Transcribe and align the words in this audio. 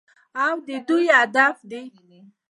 او 0.45 0.55
د 0.67 0.69
دوی 0.87 1.05
هدف 1.17 1.57
دی. 1.71 1.83